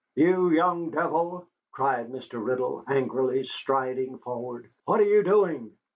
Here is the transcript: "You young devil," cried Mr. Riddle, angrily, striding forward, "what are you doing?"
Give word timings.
"You 0.15 0.49
young 0.49 0.89
devil," 0.89 1.45
cried 1.71 2.11
Mr. 2.11 2.43
Riddle, 2.43 2.83
angrily, 2.87 3.43
striding 3.43 4.17
forward, 4.17 4.71
"what 4.85 4.99
are 4.99 5.03
you 5.03 5.21
doing?" 5.21 5.73